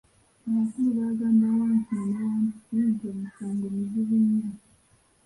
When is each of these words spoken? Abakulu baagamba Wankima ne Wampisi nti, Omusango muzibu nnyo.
Abakulu 0.47 0.89
baagamba 0.97 1.47
Wankima 1.59 2.03
ne 2.09 2.17
Wampisi 2.27 2.77
nti, 2.89 3.05
Omusango 3.13 3.65
muzibu 3.75 4.17
nnyo. 4.23 4.49